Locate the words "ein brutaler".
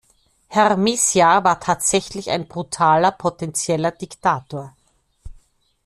2.31-3.11